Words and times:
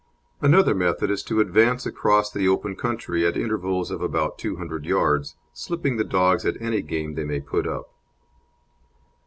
Another 0.41 0.73
method 0.73 1.11
is 1.11 1.21
to 1.25 1.39
advance 1.39 1.85
across 1.85 2.31
the 2.31 2.47
open 2.47 2.75
country 2.75 3.23
at 3.23 3.37
intervals 3.37 3.91
of 3.91 4.01
about 4.01 4.39
two 4.39 4.55
hundred 4.55 4.83
yards, 4.83 5.35
slipping 5.53 5.97
the 5.97 6.03
dogs 6.03 6.43
at 6.43 6.59
any 6.59 6.81
game 6.81 7.13
they 7.13 7.23
may 7.23 7.39
put 7.39 7.67
up. 7.67 7.93